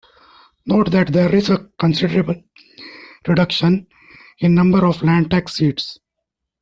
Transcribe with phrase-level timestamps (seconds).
[0.65, 2.33] Note that there is a considerable
[3.27, 3.85] reduction
[4.39, 5.99] in the number of Landtag seats.